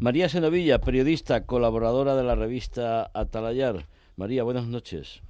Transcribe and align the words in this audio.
María 0.00 0.28
Senovilla, 0.28 0.78
periodista, 0.80 1.44
colaboradora 1.44 2.14
de 2.14 2.22
la 2.22 2.36
revista 2.36 3.10
Atalayar. 3.14 3.86
María, 4.14 4.44
buenas 4.44 4.68
noches. 4.68 5.22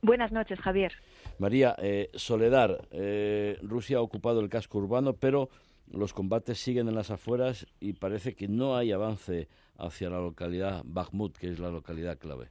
Buenas 0.00 0.32
noches, 0.32 0.58
Javier. 0.60 0.94
María, 1.38 1.76
eh, 1.76 2.08
Soledad, 2.14 2.88
eh, 2.90 3.58
Rusia 3.60 3.98
ha 3.98 4.00
ocupado 4.00 4.40
el 4.40 4.48
casco 4.48 4.78
urbano, 4.78 5.12
pero 5.12 5.50
los 5.90 6.14
combates 6.14 6.58
siguen 6.58 6.88
en 6.88 6.94
las 6.94 7.10
afueras 7.10 7.66
y 7.80 7.92
parece 7.92 8.34
que 8.34 8.48
no 8.48 8.78
hay 8.78 8.92
avance 8.92 9.46
hacia 9.76 10.08
la 10.08 10.20
localidad 10.20 10.80
Bakhmut, 10.86 11.36
que 11.36 11.50
es 11.50 11.58
la 11.58 11.68
localidad 11.68 12.16
clave. 12.16 12.48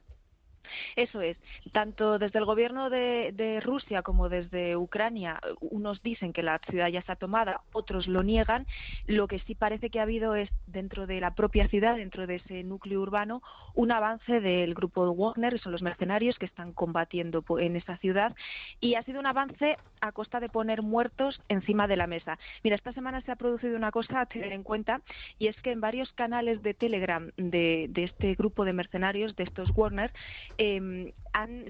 Eso 0.96 1.20
es. 1.20 1.36
Tanto 1.72 2.18
desde 2.18 2.38
el 2.38 2.44
gobierno 2.44 2.90
de, 2.90 3.60
Rusia 3.62 4.02
como 4.02 4.28
desde 4.28 4.76
Ucrania, 4.76 5.40
unos 5.60 6.02
dicen 6.02 6.32
que 6.32 6.42
la 6.42 6.58
ciudad 6.70 6.88
ya 6.88 6.98
está 6.98 7.16
tomada, 7.16 7.60
otros 7.72 8.06
lo 8.06 8.22
niegan. 8.22 8.66
Lo 9.06 9.28
que 9.28 9.38
sí 9.40 9.54
parece 9.54 9.90
que 9.90 10.00
ha 10.00 10.02
habido 10.02 10.34
es, 10.34 10.50
dentro 10.66 11.06
de 11.06 11.20
la 11.20 11.34
propia 11.34 11.68
ciudad, 11.68 11.96
dentro 11.96 12.26
de 12.26 12.36
ese 12.36 12.62
núcleo 12.64 13.00
urbano, 13.00 13.42
un 13.74 13.92
avance 13.92 14.40
del 14.40 14.74
grupo 14.74 15.14
Wagner, 15.14 15.58
son 15.60 15.72
los 15.72 15.82
mercenarios 15.82 16.38
que 16.38 16.46
están 16.46 16.72
combatiendo 16.72 17.44
en 17.58 17.76
esa 17.76 17.96
ciudad, 17.98 18.34
y 18.80 18.94
ha 18.94 19.02
sido 19.02 19.20
un 19.20 19.26
avance 19.26 19.76
a 20.00 20.12
costa 20.12 20.40
de 20.40 20.48
poner 20.48 20.82
muertos 20.82 21.40
encima 21.48 21.86
de 21.86 21.96
la 21.96 22.06
mesa. 22.06 22.38
Mira, 22.62 22.76
esta 22.76 22.92
semana 22.92 23.20
se 23.22 23.32
ha 23.32 23.36
producido 23.36 23.76
una 23.76 23.90
cosa 23.90 24.20
a 24.20 24.26
tener 24.26 24.52
en 24.52 24.62
cuenta, 24.62 25.00
y 25.38 25.48
es 25.48 25.56
que 25.62 25.72
en 25.72 25.80
varios 25.80 26.12
canales 26.12 26.62
de 26.62 26.74
Telegram 26.74 27.30
de, 27.36 27.86
de 27.90 28.04
este 28.04 28.34
grupo 28.34 28.64
de 28.64 28.72
mercenarios, 28.72 29.36
de 29.36 29.44
estos 29.44 29.74
Wagner, 29.74 30.12
eh, 30.58 31.12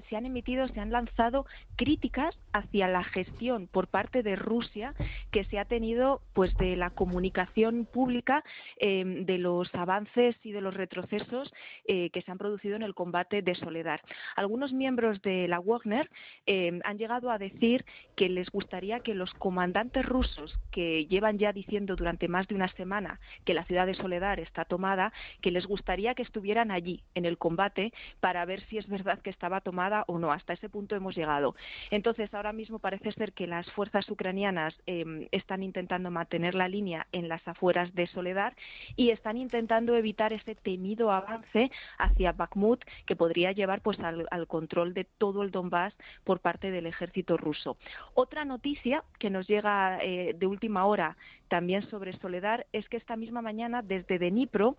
se 0.09 0.15
han 0.15 0.25
emitido, 0.25 0.67
se 0.67 0.79
han 0.79 0.91
lanzado 0.91 1.45
críticas 1.75 2.37
hacia 2.53 2.87
la 2.87 3.03
gestión 3.03 3.67
por 3.67 3.87
parte 3.87 4.21
de 4.23 4.35
Rusia 4.35 4.93
que 5.35 5.43
se 5.43 5.59
ha 5.59 5.65
tenido 5.65 6.21
pues 6.31 6.55
de 6.55 6.77
la 6.77 6.91
comunicación 6.91 7.85
pública 7.85 8.41
em, 8.77 9.25
de 9.25 9.37
los 9.37 9.67
avances 9.75 10.33
y 10.43 10.53
de 10.53 10.61
los 10.61 10.73
retrocesos 10.73 11.53
eh, 11.89 12.09
que 12.11 12.21
se 12.21 12.31
han 12.31 12.37
producido 12.37 12.77
en 12.77 12.83
el 12.83 12.95
combate 12.95 13.41
de 13.41 13.53
Soledad. 13.53 13.99
Algunos 14.37 14.71
miembros 14.71 15.21
de 15.23 15.49
la 15.49 15.59
Wagner 15.59 16.09
em, 16.45 16.79
han 16.85 16.97
llegado 16.97 17.31
a 17.31 17.37
decir 17.37 17.83
que 18.15 18.29
les 18.29 18.49
gustaría 18.49 19.01
que 19.01 19.13
los 19.13 19.33
comandantes 19.33 20.05
rusos 20.05 20.57
que 20.71 21.05
llevan 21.07 21.37
ya 21.37 21.51
diciendo 21.51 21.97
durante 21.97 22.29
más 22.29 22.47
de 22.47 22.55
una 22.55 22.69
semana 22.69 23.19
que 23.43 23.53
la 23.53 23.65
ciudad 23.65 23.87
de 23.87 23.95
Soledad 23.95 24.39
está 24.39 24.63
tomada, 24.63 25.11
que 25.41 25.51
les 25.51 25.65
gustaría 25.65 26.15
que 26.15 26.23
estuvieran 26.23 26.71
allí 26.71 27.03
en 27.13 27.25
el 27.25 27.37
combate 27.37 27.91
para 28.21 28.45
ver 28.45 28.61
si 28.67 28.77
es 28.77 28.87
verdad 28.87 29.19
que 29.19 29.31
estaba 29.31 29.59
tomada 29.59 30.05
o 30.07 30.17
no. 30.17 30.31
Hasta 30.31 30.53
ese 30.53 30.69
punto 30.69 30.95
hemos 30.95 31.13
llegado. 31.13 31.57
Entonces, 31.91 32.33
ahora 32.33 32.53
mismo 32.53 32.79
parece 32.79 33.11
ser 33.11 33.33
que 33.33 33.47
las 33.47 33.69
fuerzas 33.73 34.09
ucranianas 34.09 34.73
em, 34.85 35.24
están 35.31 35.63
intentando 35.63 36.11
mantener 36.11 36.55
la 36.55 36.67
línea 36.67 37.07
en 37.11 37.27
las 37.27 37.47
afueras 37.47 37.93
de 37.95 38.07
Soledad 38.07 38.53
y 38.95 39.09
están 39.09 39.37
intentando 39.37 39.95
evitar 39.95 40.33
ese 40.33 40.55
temido 40.55 41.11
avance 41.11 41.71
hacia 41.97 42.31
Bakhmut 42.31 42.83
que 43.05 43.15
podría 43.15 43.51
llevar 43.51 43.81
pues 43.81 43.99
al, 43.99 44.47
control 44.47 44.93
de 44.93 45.05
todo 45.05 45.43
el 45.43 45.51
Donbass 45.51 45.93
por 46.23 46.39
parte 46.39 46.71
del 46.71 46.85
ejército 46.85 47.37
ruso. 47.37 47.77
Otra 48.13 48.45
noticia 48.45 49.03
que 49.19 49.29
nos 49.29 49.47
llega 49.47 49.99
eh, 50.01 50.35
de 50.37 50.47
última 50.47 50.85
hora 50.85 51.17
también 51.47 51.87
sobre 51.89 52.17
Soledad 52.19 52.65
es 52.73 52.87
que 52.89 52.97
esta 52.97 53.15
misma 53.15 53.41
mañana 53.41 53.81
desde 53.81 54.19
Dnipro 54.19 54.77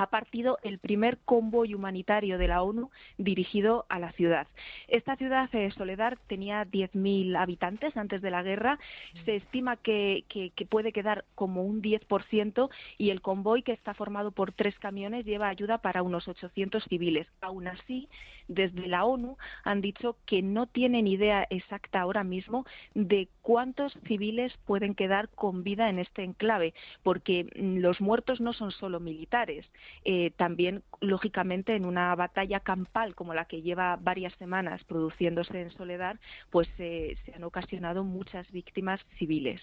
ha 0.00 0.06
partido 0.06 0.58
el 0.62 0.78
primer 0.78 1.18
convoy 1.26 1.74
humanitario 1.74 2.38
de 2.38 2.48
la 2.48 2.62
ONU 2.62 2.90
dirigido 3.18 3.84
a 3.90 3.98
la 3.98 4.12
ciudad. 4.12 4.46
Esta 4.88 5.14
ciudad, 5.16 5.50
de 5.50 5.70
Soledad, 5.72 6.16
tenía 6.26 6.64
10.000 6.64 7.36
habitantes 7.36 7.94
antes 7.98 8.22
de 8.22 8.30
la 8.30 8.42
guerra. 8.42 8.78
Se 9.26 9.36
estima 9.36 9.76
que, 9.76 10.24
puede 10.70 10.92
quedar 10.92 11.26
como 11.34 11.64
un 11.64 11.82
10% 11.82 12.70
y 12.96 13.10
el 13.10 13.20
convoy, 13.20 13.62
que 13.62 13.72
está 13.72 13.92
formado 13.92 14.30
por 14.30 14.52
tres 14.52 14.78
camiones, 14.78 15.26
lleva 15.26 15.48
ayuda 15.48 15.78
para 15.78 16.02
unos 16.02 16.28
800 16.28 16.82
civiles. 16.84 17.26
Aún 17.42 17.68
así, 17.68 18.08
desde 18.48 18.88
la 18.88 19.04
ONU 19.04 19.36
han 19.64 19.82
dicho 19.82 20.16
que 20.24 20.40
no 20.40 20.66
tienen 20.66 21.08
idea 21.08 21.46
exacta 21.50 22.00
ahora 22.00 22.24
mismo 22.24 22.64
de 22.94 23.28
cuántos 23.42 23.92
civiles 24.06 24.52
pueden 24.64 24.94
quedar 24.94 25.28
con 25.28 25.62
vida 25.62 25.90
en 25.90 25.98
este 25.98 26.24
enclave, 26.24 26.72
porque 27.02 27.44
mm, 27.44 27.78
los 27.78 28.00
muertos 28.00 28.40
no 28.40 28.54
son 28.54 28.72
solo 28.72 28.98
militares. 28.98 29.66
Eh, 30.04 30.32
también, 30.36 30.82
lógicamente, 31.00 31.74
en 31.76 31.84
una 31.84 32.14
batalla 32.14 32.60
campal 32.60 33.14
como 33.14 33.34
la 33.34 33.46
que 33.46 33.62
lleva 33.62 33.96
varias 33.96 34.34
semanas 34.34 34.82
produciéndose 34.84 35.60
en 35.60 35.70
Soledad, 35.72 36.16
pues 36.50 36.68
se 36.76 37.16
han 37.34 37.44
ocasionado 37.44 38.04
muchas 38.04 38.50
víctimas 38.50 39.00
civiles. 39.18 39.60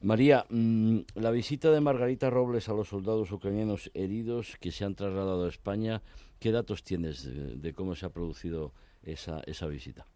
María, 0.00 0.44
mm, 0.50 0.98
la 1.14 1.30
visita 1.30 1.70
de 1.70 1.80
Margarita 1.80 2.28
Robles 2.28 2.68
a 2.68 2.74
los 2.74 2.88
soldados 2.88 3.32
ucranianos 3.32 3.90
heridos 3.94 4.56
que 4.60 4.70
se 4.70 4.84
han 4.84 4.94
trasladado 4.94 5.46
a 5.46 5.48
España, 5.48 6.02
¿qué 6.38 6.52
datos 6.52 6.84
tienes 6.84 7.24
de, 7.24 7.72
cómo 7.72 7.94
se 7.94 8.06
ha 8.06 8.10
producido 8.10 8.72
esa, 9.02 9.40
esa 9.46 9.66
visita? 9.66 10.06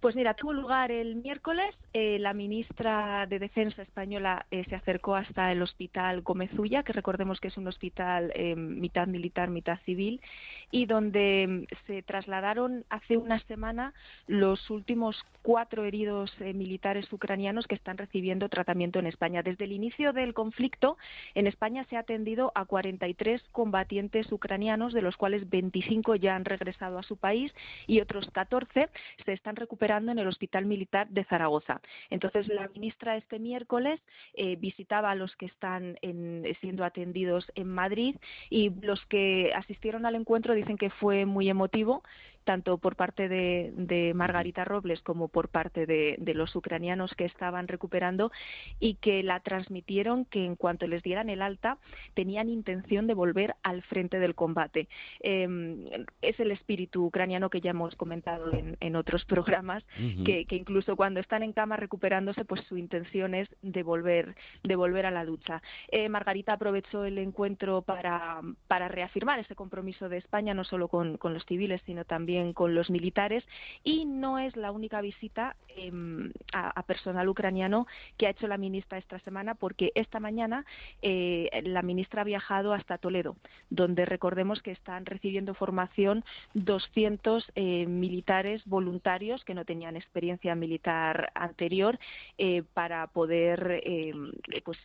Pues 0.00 0.16
mira, 0.16 0.32
tuvo 0.32 0.54
lugar 0.54 0.90
el 0.90 1.16
miércoles. 1.16 1.74
Eh, 1.92 2.18
la 2.20 2.32
ministra 2.32 3.26
de 3.26 3.38
Defensa 3.38 3.82
española 3.82 4.46
eh, 4.50 4.64
se 4.66 4.74
acercó 4.74 5.14
hasta 5.14 5.52
el 5.52 5.60
hospital 5.60 6.22
Gómezulla, 6.22 6.82
que 6.82 6.94
recordemos 6.94 7.38
que 7.38 7.48
es 7.48 7.58
un 7.58 7.68
hospital 7.68 8.32
eh, 8.34 8.56
mitad 8.56 9.06
militar, 9.06 9.50
mitad 9.50 9.78
civil, 9.84 10.22
y 10.70 10.86
donde 10.86 11.46
mm, 11.46 11.86
se 11.86 12.02
trasladaron 12.02 12.86
hace 12.88 13.18
una 13.18 13.40
semana 13.40 13.92
los 14.26 14.70
últimos 14.70 15.22
cuatro 15.42 15.84
heridos 15.84 16.34
militares 16.40 17.12
ucranianos 17.12 17.66
que 17.66 17.74
están 17.74 17.98
recibiendo 17.98 18.48
tratamiento 18.48 18.98
en 19.00 19.06
España. 19.06 19.42
Desde 19.42 19.64
el 19.64 19.72
inicio 19.72 20.14
del 20.14 20.32
conflicto, 20.32 20.96
en 21.34 21.46
España 21.46 21.84
se 21.90 21.96
ha 21.96 22.00
atendido 22.00 22.52
a 22.54 22.64
43 22.64 23.42
combatientes 23.52 24.32
ucranianos, 24.32 24.94
de 24.94 25.02
los 25.02 25.18
cuales 25.18 25.48
25 25.50 26.16
ya 26.16 26.36
han 26.36 26.46
regresado 26.46 26.98
a 26.98 27.02
su 27.02 27.18
país 27.18 27.52
y 27.86 28.00
otros 28.00 28.30
14 28.30 28.88
se 29.24 29.32
están 29.32 29.56
recuperando 29.56 29.89
en 29.98 30.18
el 30.18 30.28
Hospital 30.28 30.66
Militar 30.66 31.08
de 31.08 31.24
Zaragoza. 31.24 31.80
Entonces, 32.10 32.48
la 32.48 32.68
ministra 32.68 33.16
este 33.16 33.38
miércoles 33.38 34.00
eh, 34.34 34.56
visitaba 34.56 35.10
a 35.10 35.14
los 35.14 35.34
que 35.36 35.46
están 35.46 35.98
siendo 36.60 36.84
atendidos 36.84 37.50
en 37.54 37.68
Madrid 37.68 38.16
y 38.48 38.70
los 38.82 39.04
que 39.06 39.52
asistieron 39.54 40.06
al 40.06 40.14
encuentro 40.14 40.54
dicen 40.54 40.76
que 40.76 40.90
fue 40.90 41.26
muy 41.26 41.48
emotivo 41.48 42.02
tanto 42.44 42.78
por 42.78 42.96
parte 42.96 43.28
de, 43.28 44.12
Margarita 44.14 44.64
Robles 44.64 45.00
como 45.02 45.28
por 45.28 45.48
parte 45.48 45.86
de, 45.86 46.16
los 46.34 46.54
ucranianos 46.54 47.14
que 47.14 47.24
estaban 47.24 47.68
recuperando 47.68 48.30
y 48.78 48.94
que 48.94 49.22
la 49.22 49.40
transmitieron 49.40 50.24
que 50.24 50.44
en 50.44 50.56
cuanto 50.56 50.86
les 50.86 51.02
dieran 51.02 51.28
el 51.28 51.42
alta 51.42 51.78
tenían 52.14 52.48
intención 52.48 53.06
de 53.06 53.14
volver 53.14 53.56
al 53.62 53.82
frente 53.82 54.18
del 54.18 54.34
combate. 54.34 54.88
Em, 55.20 55.86
es 56.22 56.38
el 56.40 56.50
espíritu 56.52 57.04
ucraniano 57.04 57.50
que 57.50 57.60
ya 57.60 57.70
hemos 57.70 57.94
comentado 57.96 58.50
en, 58.52 58.96
otros 58.96 59.24
programas, 59.24 59.84
que, 60.24 60.46
incluso 60.50 60.96
cuando 60.96 61.20
están 61.20 61.42
en 61.42 61.52
cama 61.52 61.76
recuperándose, 61.76 62.44
pues 62.44 62.60
su 62.68 62.76
intención 62.76 63.34
es 63.34 63.48
de 63.62 63.82
volver, 63.82 64.34
de 64.64 64.76
volver 64.76 65.06
a 65.06 65.10
la 65.10 65.24
lucha. 65.24 65.62
Eh, 65.88 66.08
Margarita 66.08 66.54
aprovechó 66.54 67.04
el 67.04 67.18
encuentro 67.18 67.82
para, 67.82 68.40
para 68.66 68.88
reafirmar 68.88 69.38
ese 69.38 69.54
compromiso 69.54 70.08
de 70.08 70.18
España, 70.18 70.54
no 70.54 70.64
solo 70.64 70.88
con 70.88 71.18
los 71.22 71.44
civiles, 71.46 71.80
sino 71.86 72.04
también 72.04 72.29
con 72.54 72.74
los 72.74 72.90
militares 72.90 73.44
y 73.84 74.04
no 74.04 74.38
es 74.38 74.56
la 74.56 74.72
única 74.72 75.00
visita 75.00 75.56
em, 75.68 76.32
a, 76.52 76.82
personal 76.84 77.28
ucraniano 77.28 77.86
que 78.16 78.26
ha 78.26 78.30
hecho 78.30 78.46
la 78.46 78.56
ministra 78.56 78.98
esta 78.98 79.18
semana 79.20 79.54
porque 79.54 79.92
esta 79.94 80.20
mañana 80.20 80.64
eh, 81.02 81.48
la 81.64 81.82
ministra 81.82 82.22
ha 82.22 82.24
viajado 82.24 82.72
hasta 82.72 82.98
Toledo, 82.98 83.36
donde 83.68 84.04
recordemos 84.04 84.62
que 84.62 84.72
están 84.72 85.06
recibiendo 85.06 85.54
formación 85.54 86.24
200 86.54 87.52
eh, 87.54 87.86
militares 87.86 88.62
voluntarios 88.66 89.44
que 89.44 89.54
no 89.54 89.64
tenían 89.64 89.96
experiencia 89.96 90.54
militar 90.54 91.30
anterior 91.34 91.98
eh, 92.38 92.62
para 92.74 93.06
poder 93.08 93.82
em, 93.84 94.32
pues 94.64 94.78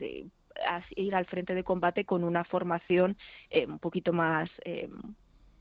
ir 0.95 1.16
al 1.16 1.25
frente 1.25 1.53
de 1.53 1.63
combate 1.63 2.06
con 2.06 2.23
una 2.23 2.44
formación 2.44 3.17
un 3.67 3.79
poquito 3.79 4.13
más 4.13 4.50
em, 4.63 4.91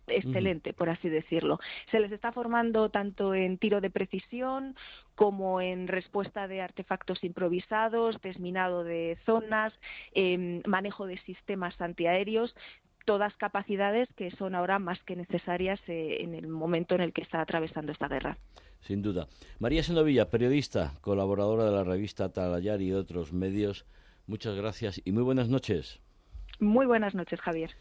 excelente, 0.07 0.73
por 0.73 0.89
así 0.89 1.09
decirlo. 1.09 1.59
Se 1.91 2.01
les 2.01 2.13
está 2.13 2.33
formando 2.33 2.91
tanto 2.91 3.35
en 3.35 3.59
tiro 3.59 3.81
de 3.81 3.91
precisión 3.91 4.77
como 5.15 5.61
en 5.61 5.89
respuesta 5.89 6.49
de 6.49 6.61
artefactos 6.61 7.23
improvisados, 7.25 8.21
desminado 8.23 8.85
de 8.85 9.19
zonas, 9.25 9.73
em, 10.13 10.63
manejo 10.67 11.07
de 11.07 11.19
sistemas 11.19 11.81
antiaéreos, 11.81 12.55
todas 13.05 13.35
capacidades 13.37 14.09
que 14.17 14.31
son 14.33 14.55
ahora 14.55 14.79
más 14.79 15.03
que 15.05 15.17
necesarias 15.17 15.81
eh, 15.89 16.19
en 16.21 16.35
el 16.35 16.49
momento 16.49 16.95
en 16.95 17.03
el 17.03 17.13
que 17.13 17.23
está 17.23 17.41
atravesando 17.41 17.93
esta 17.93 18.09
guerra. 18.09 18.39
Sin 18.81 19.03
duda. 19.03 19.29
María 19.59 19.83
Senovilla, 19.83 20.29
periodista, 20.31 20.95
colaboradora 21.01 21.65
de 21.65 21.73
la 21.73 21.85
revista 21.85 22.33
Talayar 22.33 22.83
y 22.83 22.93
otros 22.93 23.33
medios, 23.33 23.87
muchas 24.27 24.57
gracias 24.57 25.01
y 25.05 25.13
muy 25.13 25.23
buenas 25.23 25.49
noches. 25.49 26.01
Muy 26.61 26.87
buenas 26.87 27.15
noches, 27.15 27.41
Javier. 27.41 27.75